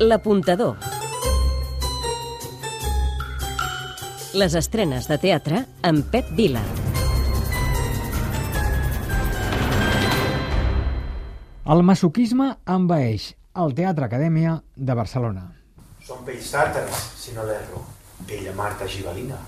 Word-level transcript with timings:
L'apuntador. 0.00 0.76
Les 4.38 4.54
estrenes 4.54 5.08
de 5.10 5.16
teatre 5.18 5.64
amb 5.82 6.04
Pep 6.12 6.28
Vila. 6.38 6.60
El 11.66 11.82
masoquisme 11.82 12.46
envaeix 12.62 13.32
el 13.58 13.74
Teatre 13.74 14.06
Acadèmia 14.06 14.52
de 14.76 14.94
Barcelona. 14.94 15.42
Són 16.06 16.22
pells 16.28 16.52
tàrtares, 16.52 17.00
si 17.18 17.34
no 17.34 17.46
l'erro. 17.48 17.82
Pell 18.28 18.46
a 18.52 18.54
Marta 18.54 18.86
Gibalina. 18.86 19.40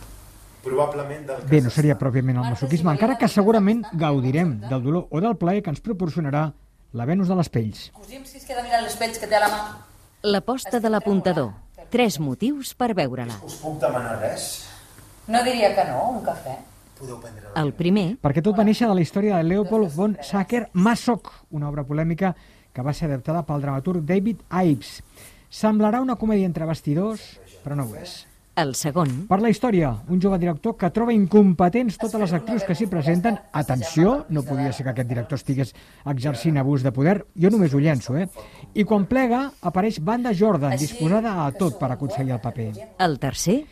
Probablement 0.65 1.29
del 1.29 1.47
Bé, 1.47 1.61
no 1.63 1.71
seria 1.71 1.95
pròpiament 2.01 2.41
el 2.43 2.49
masoquisme, 2.57 2.91
encara 2.91 3.15
que 3.23 3.31
segurament 3.31 3.85
gaudirem 3.95 4.57
del 4.67 4.83
dolor 4.83 5.07
o 5.15 5.23
del 5.23 5.39
plaer 5.39 5.63
que 5.63 5.71
ens 5.71 5.81
proporcionarà 5.87 6.49
la 6.91 7.07
Venus 7.07 7.31
de 7.31 7.39
les 7.39 7.55
pells. 7.55 7.87
Cosim 7.95 8.27
si 8.27 8.43
es 8.43 8.51
queda 8.51 8.67
mirant 8.67 8.83
les 8.83 8.99
pells 8.99 9.23
que 9.23 9.31
té 9.31 9.39
a 9.39 9.45
la 9.47 9.53
mà. 9.55 9.63
L'aposta 10.23 10.81
de 10.81 10.91
l'apuntador. 10.93 11.55
Tres 11.89 12.19
motius 12.21 12.75
per 12.77 12.91
veure-la. 12.93 13.39
Us 13.47 13.55
puc 13.63 13.79
demanar 13.81 14.19
res? 14.21 14.67
No 15.33 15.41
diria 15.47 15.71
que 15.73 15.87
no, 15.89 16.03
un 16.19 16.21
cafè. 16.27 16.59
Podeu 16.99 17.17
prendre 17.23 17.47
la... 17.49 17.55
El 17.63 17.73
primer, 17.73 18.19
Perquè 18.21 18.43
tot 18.45 18.59
va 18.59 18.67
néixer 18.69 18.85
de 18.91 18.99
la 18.99 19.01
història 19.01 19.39
de 19.39 19.49
Leopold 19.49 19.89
von 19.97 20.19
Sacher 20.21 20.67
Masoch, 20.75 21.33
una 21.57 21.71
obra 21.71 21.87
polèmica 21.89 22.35
que 22.77 22.85
va 22.85 22.93
ser 22.93 23.09
adaptada 23.09 23.47
pel 23.49 23.65
dramaturg 23.65 24.05
David 24.05 24.45
Ives. 24.53 24.99
Semblarà 25.49 26.03
una 26.05 26.19
comèdia 26.21 26.51
entre 26.51 26.69
bastidors, 26.69 27.25
però 27.65 27.81
no 27.81 27.89
ho 27.89 27.97
és. 27.97 28.27
El 28.57 28.75
segon, 28.75 29.27
Per 29.29 29.39
la 29.41 29.49
història, 29.49 29.91
un 30.09 30.21
jove 30.21 30.39
director 30.39 30.77
que 30.77 30.91
troba 30.91 31.15
incompetents 31.15 31.97
totes 31.99 32.21
les 32.21 32.33
actrius 32.37 32.65
que 32.65 32.75
s'hi 32.75 32.87
presenten. 32.91 33.39
Atenció, 33.53 34.27
no 34.29 34.43
podia 34.43 34.73
ser 34.73 34.85
que 34.85 34.91
aquest 34.91 35.09
director 35.09 35.39
estigués 35.39 35.75
exercint 36.05 36.59
abús 36.59 36.83
de 36.83 36.93
poder. 36.93 37.25
Jo 37.35 37.51
només 37.51 37.73
ho 37.75 37.81
llenço, 37.81 38.17
eh? 38.19 38.29
I 38.75 38.85
quan 38.85 39.07
plega, 39.07 39.51
apareix 39.63 40.01
Banda 40.05 40.35
Jordan, 40.37 40.77
disposada 40.77 41.47
a 41.47 41.51
tot 41.53 41.79
per 41.79 41.93
aconseguir 41.93 42.33
el 42.33 42.41
paper. 42.41 42.73
el 42.99 43.19
tercer, 43.19 43.65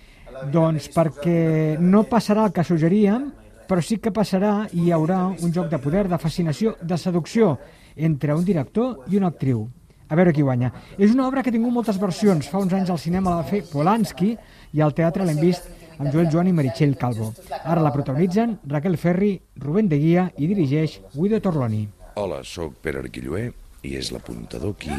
Doncs 0.53 0.89
perquè 0.95 1.79
no 1.81 2.05
passarà 2.05 2.45
el 2.47 2.53
que 2.53 2.63
suggeríem, 2.63 3.33
però 3.69 3.83
sí 3.83 3.99
que 3.99 4.13
passarà 4.15 4.69
i 4.73 4.85
hi 4.87 4.93
haurà 4.93 5.27
un 5.29 5.53
joc 5.53 5.69
de 5.69 5.79
poder, 5.83 6.07
de 6.09 6.19
fascinació, 6.19 6.77
de 6.81 6.97
seducció 6.97 7.59
entre 7.97 8.35
un 8.35 8.45
director 8.45 9.05
i 9.11 9.19
una 9.19 9.29
actriu. 9.29 9.67
A 10.09 10.17
veure 10.17 10.33
qui 10.33 10.43
guanya. 10.43 10.73
És 10.97 11.13
una 11.13 11.27
obra 11.29 11.43
que 11.43 11.51
ha 11.53 11.55
tingut 11.55 11.73
moltes 11.73 11.99
versions. 12.01 12.49
Fa 12.49 12.63
uns 12.63 12.73
anys 12.73 12.91
al 12.91 13.01
cinema 13.01 13.31
la 13.31 13.43
va 13.43 13.49
fer 13.51 13.63
Polanski 13.69 14.35
i 14.73 14.81
al 14.81 14.95
teatre 14.97 15.27
l'hem 15.29 15.41
vist 15.43 15.69
amb 15.99 16.13
Joel 16.13 16.31
Joan 16.33 16.49
i 16.49 16.55
Meritxell 16.57 16.97
Calvo. 16.97 17.33
Ara 17.65 17.83
la 17.85 17.93
protagonitzen 17.93 18.59
Raquel 18.67 18.97
Ferri, 18.97 19.35
Rubén 19.61 19.89
de 19.89 19.99
Guia 20.01 20.29
i 20.37 20.49
dirigeix 20.49 21.01
Guido 21.15 21.41
Torloni. 21.45 21.87
Hola, 22.17 22.43
sóc 22.43 22.79
Pere 22.83 23.03
Arquilloé 23.05 23.51
i 23.87 23.97
és 23.99 24.11
l'apuntador 24.15 24.75
qui 24.81 24.95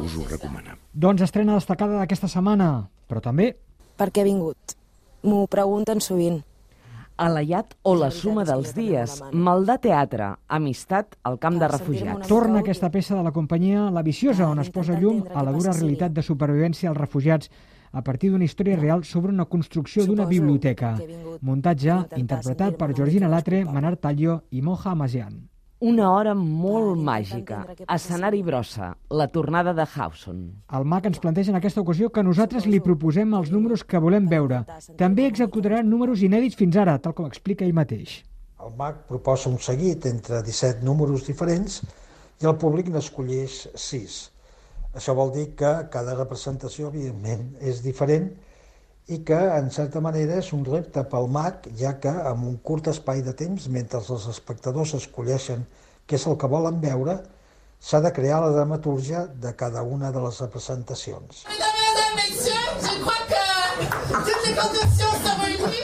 us 0.00 0.16
ho 0.16 0.24
recomana. 0.30 0.76
Doncs 0.92 1.22
estrena 1.26 1.58
destacada 1.58 2.00
d'aquesta 2.00 2.30
setmana, 2.30 2.88
però 3.06 3.22
també 3.22 3.52
Per 4.00 4.08
què 4.08 4.22
he 4.22 4.30
vingut? 4.30 4.72
M'ho 5.28 5.44
pregunten 5.52 6.00
sovint. 6.00 6.38
Alayat 7.20 7.74
o 7.84 7.92
la 8.00 8.08
suma 8.08 8.46
dels 8.48 8.70
dies, 8.72 9.18
Maldà 9.36 9.74
Teatre, 9.82 10.30
Amistat 10.48 11.18
al 11.28 11.36
camp 11.42 11.58
de 11.60 11.68
refugiats. 11.68 12.24
Torna 12.30 12.62
aquesta 12.62 12.88
peça 12.94 13.12
de 13.18 13.24
la 13.26 13.32
companyia 13.36 13.90
La 13.92 14.00
Viciosa, 14.06 14.48
on 14.48 14.62
es 14.64 14.72
posa 14.72 14.96
llum 14.96 15.20
a 15.28 15.44
la 15.44 15.52
dura 15.52 15.74
realitat 15.76 16.16
de 16.16 16.24
supervivència 16.24 16.88
als 16.88 16.96
refugiats 16.96 17.52
a 17.92 18.00
partir 18.06 18.32
d'una 18.32 18.48
història 18.48 18.80
real 18.80 19.04
sobre 19.04 19.34
una 19.36 19.44
construcció 19.44 20.08
d'una 20.08 20.24
biblioteca. 20.32 20.94
Muntatge 21.44 22.00
interpretat 22.16 22.80
per 22.80 22.94
Georgina 22.94 23.28
Latre, 23.28 23.66
Manar 23.68 23.98
Tallio 24.00 24.40
i 24.50 24.64
Moja 24.64 24.96
Amazian. 24.96 25.49
Una 25.80 26.10
hora 26.12 26.34
molt 26.36 26.98
màgica. 27.00 27.62
Escenari 27.88 28.42
brossa, 28.44 28.90
la 29.16 29.26
tornada 29.32 29.72
de 29.72 29.86
Hawson. 29.88 30.42
El 30.76 30.84
MAC 30.84 31.06
ens 31.08 31.20
planteja 31.22 31.54
en 31.54 31.56
aquesta 31.56 31.80
ocasió 31.80 32.10
que 32.12 32.24
nosaltres 32.26 32.66
li 32.68 32.82
proposem 32.84 33.32
els 33.38 33.48
números 33.54 33.86
que 33.88 34.02
volem 34.04 34.26
veure. 34.28 34.58
També 35.00 35.24
executarà 35.24 35.78
números 35.80 36.20
inèdits 36.26 36.58
fins 36.60 36.76
ara, 36.76 36.98
tal 37.00 37.14
com 37.16 37.30
explica 37.30 37.64
ell 37.64 37.72
mateix. 37.72 38.18
El 38.60 38.76
MAC 38.76 39.06
proposa 39.08 39.48
un 39.48 39.56
seguit 39.56 40.04
entre 40.10 40.42
17 40.44 40.84
números 40.84 41.24
diferents 41.30 41.80
i 42.44 42.50
el 42.52 42.58
públic 42.60 42.92
n'escolleix 42.92 43.62
6. 43.72 44.20
Això 45.00 45.16
vol 45.16 45.32
dir 45.32 45.46
que 45.56 45.72
cada 45.96 46.18
representació, 46.18 46.92
evidentment, 46.92 47.54
és 47.64 47.80
diferent 47.80 48.28
i 49.10 49.18
que, 49.26 49.38
en 49.58 49.70
certa 49.74 50.00
manera, 50.00 50.38
és 50.38 50.52
un 50.54 50.62
repte 50.66 51.02
pel 51.10 51.26
MAC, 51.34 51.66
ja 51.78 51.96
que 52.02 52.10
amb 52.30 52.46
un 52.46 52.56
curt 52.62 52.92
espai 52.92 53.24
de 53.26 53.34
temps, 53.34 53.66
mentre 53.74 53.98
els 53.98 54.26
espectadors 54.30 54.94
escolleixen 55.00 55.64
què 56.06 56.18
és 56.18 56.26
el 56.30 56.38
que 56.38 56.50
volen 56.50 56.78
veure, 56.82 57.16
s'ha 57.80 58.00
de 58.04 58.12
crear 58.14 58.38
la 58.44 58.52
dramatúrgia 58.54 59.24
de 59.42 59.54
cada 59.56 59.82
una 59.82 60.12
de 60.14 60.22
les 60.22 60.38
representacions. 60.44 61.44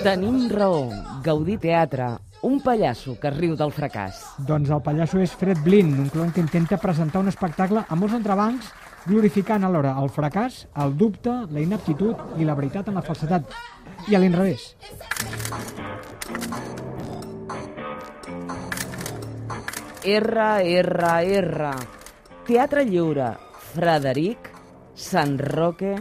Tenim 0.06 0.46
raó, 0.52 0.86
gaudir 1.26 1.58
teatre, 1.58 2.12
un 2.46 2.60
pallasso 2.62 3.16
que 3.18 3.32
riu 3.34 3.56
del 3.58 3.72
fracàs. 3.74 4.22
Doncs 4.46 4.70
el 4.70 4.82
pallasso 4.86 5.18
és 5.18 5.34
Fred 5.34 5.64
Blin, 5.66 5.96
un 6.04 6.10
clon 6.14 6.30
que 6.30 6.44
intenta 6.44 6.78
presentar 6.78 7.24
un 7.24 7.32
espectacle 7.32 7.82
amb 7.88 8.04
molts 8.04 8.14
entrebancs, 8.20 8.70
glorificant 9.06 9.64
alhora 9.64 9.94
el 10.02 10.10
fracàs, 10.10 10.64
el 10.82 10.96
dubte, 10.98 11.32
la 11.52 11.62
inaptitud 11.62 12.40
i 12.40 12.46
la 12.46 12.56
veritat 12.58 12.90
en 12.90 12.98
la 12.98 13.04
falsetat. 13.06 13.54
I 14.10 14.16
a 14.16 14.20
l'inrevés. 14.20 14.74
R, 20.06 20.48
R, 20.82 21.14
R. 21.40 21.70
Teatre 22.46 22.84
Lliure, 22.86 23.32
Frederic, 23.72 24.52
Sant 24.94 25.34
Roque, 25.40 25.96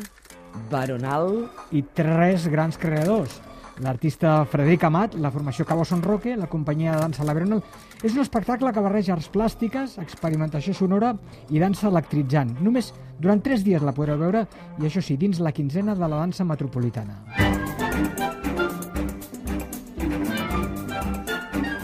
Baronal... 0.71 1.47
i 1.75 1.81
tres 1.97 2.45
grans 2.53 2.77
creadors. 2.77 3.39
L'artista 3.83 4.45
Frederic 4.47 4.85
Amat, 4.87 5.17
la 5.19 5.31
formació 5.31 5.65
Cabo 5.65 5.83
Son 5.83 6.01
Roque, 6.03 6.37
la 6.37 6.47
companyia 6.47 6.93
de 6.95 7.01
dansa 7.01 7.25
La 7.27 7.33
Veronal. 7.35 7.63
És 8.01 8.13
un 8.13 8.21
espectacle 8.23 8.71
que 8.71 8.83
barreja 8.83 9.15
arts 9.17 9.27
plàstiques, 9.33 9.97
experimentació 9.99 10.73
sonora 10.73 11.15
i 11.49 11.59
dansa 11.59 11.89
electritzant. 11.91 12.55
Només 12.61 12.93
durant 13.19 13.43
tres 13.43 13.65
dies 13.67 13.83
la 13.83 13.95
podreu 13.95 14.21
veure 14.21 14.45
i 14.79 14.87
això 14.87 15.03
sí, 15.03 15.17
dins 15.17 15.43
la 15.43 15.51
quinzena 15.51 15.95
de 15.95 16.07
la 16.07 16.23
dansa 16.23 16.47
metropolitana. 16.47 17.23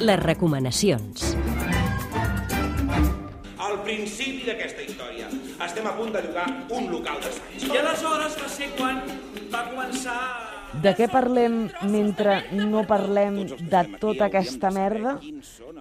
les 0.02 0.19
recomanacions. 0.19 1.35
Al 3.62 3.78
principi 3.85 4.47
d'aquesta 4.47 4.85
història 4.85 5.29
estem 5.68 5.85
a 5.88 5.94
punt 5.97 6.09
de 6.16 6.23
llogar 6.25 6.47
un 6.73 6.90
local 6.94 7.22
d'assaig. 7.22 7.68
I 7.69 7.84
aleshores 7.84 8.40
va 8.41 8.50
ser 8.56 8.72
quan 8.79 9.03
va 9.53 9.68
començar... 9.69 10.50
De 10.79 10.93
què 10.95 11.07
parlem 11.11 11.55
mentre 11.91 12.37
no 12.55 12.85
parlem 12.87 13.41
de 13.59 13.81
tota 13.99 14.29
aquesta 14.29 14.71
merda? 14.71 15.17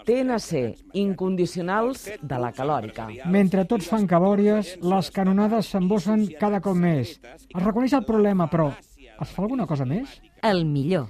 TNC, 0.06 0.62
incondicionals 0.98 2.08
de 2.18 2.40
la 2.42 2.50
calòrica. 2.56 3.06
Mentre 3.30 3.66
tots 3.70 3.86
fan 3.90 4.08
cabòries, 4.10 4.74
les 4.82 5.12
canonades 5.14 5.70
s'embossen 5.70 6.26
cada 6.40 6.58
cop 6.64 6.74
més. 6.74 7.18
Es 7.22 7.62
reconeix 7.62 7.94
el 7.94 8.06
problema, 8.08 8.50
però 8.50 8.72
es 8.74 9.30
fa 9.30 9.44
alguna 9.46 9.68
cosa 9.70 9.86
més? 9.86 10.18
El 10.42 10.64
millor. 10.66 11.06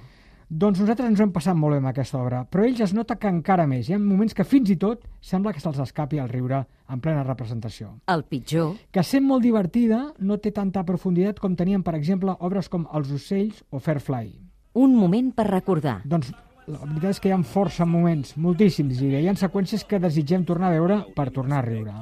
Doncs 0.51 0.81
nosaltres 0.81 1.07
ens 1.07 1.19
ho 1.21 1.23
hem 1.23 1.29
passat 1.31 1.55
molt 1.55 1.71
bé 1.71 1.77
amb 1.79 1.87
aquesta 1.93 2.17
obra, 2.19 2.41
però 2.43 2.65
ells 2.67 2.81
es 2.83 2.91
nota 2.91 3.15
que 3.15 3.29
encara 3.31 3.63
més. 3.71 3.87
Hi 3.87 3.93
ha 3.95 3.99
moments 4.03 4.35
que 4.35 4.43
fins 4.43 4.67
i 4.73 4.75
tot 4.75 5.05
sembla 5.23 5.53
que 5.55 5.61
se'ls 5.63 5.79
escapi 5.79 6.19
el 6.19 6.27
riure 6.27 6.65
en 6.91 6.99
plena 6.99 7.23
representació. 7.23 7.93
El 8.11 8.25
pitjor, 8.27 8.73
Que 8.91 9.03
sent 9.07 9.23
molt 9.23 9.47
divertida, 9.47 10.01
no 10.19 10.41
té 10.43 10.51
tanta 10.51 10.83
profunditat 10.83 11.39
com 11.39 11.55
tenien, 11.55 11.83
per 11.87 11.95
exemple, 11.95 12.35
obres 12.39 12.67
com 12.67 12.83
Els 12.93 13.13
ocells 13.15 13.63
o 13.69 13.79
Fairfly. 13.79 14.41
un 14.73 14.95
moment 14.95 15.31
per 15.35 15.47
recordar. 15.47 16.01
Doncs 16.03 16.33
la 16.71 16.81
veritat 16.85 17.15
és 17.15 17.21
que 17.21 17.29
hi 17.29 17.35
ha 17.35 17.39
força 17.43 17.85
moments, 17.85 18.35
moltíssims, 18.37 19.01
i 19.01 19.11
hi 19.19 19.27
ha 19.29 19.35
seqüències 19.37 19.83
que 19.87 19.99
desitgem 19.99 20.45
tornar 20.47 20.71
a 20.71 20.77
veure 20.77 20.99
per 21.15 21.29
tornar 21.35 21.61
a 21.61 21.67
riure. 21.67 21.95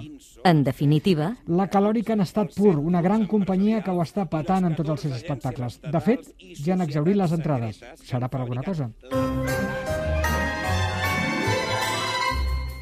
En 0.46 0.63
definitiva, 0.63 1.33
La 1.48 1.69
Calòrica 1.71 2.13
en 2.13 2.25
estat 2.25 2.54
pur, 2.56 2.75
una 2.77 3.01
gran 3.01 3.25
companyia 3.27 3.81
que 3.83 3.92
ho 3.92 4.04
està 4.06 4.30
patant 4.30 4.69
en 4.69 4.77
tots 4.77 4.95
els 4.95 5.07
seus 5.07 5.18
espectacles. 5.19 5.81
De 5.83 6.04
fet, 6.04 6.31
ja 6.63 6.75
han 6.75 6.86
exaurit 6.86 7.18
les 7.18 7.36
entrades. 7.36 7.83
Serà 8.06 8.30
per 8.30 8.44
alguna 8.44 8.63
cosa. 8.63 8.92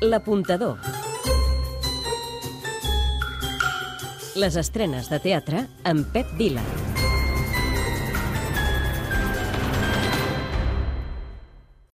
l'apuntador. 0.01 0.77
Les 4.35 4.55
estrenes 4.55 5.09
de 5.09 5.19
teatre 5.19 5.65
amb 5.83 6.05
Pep 6.13 6.37
Vila. 6.37 6.86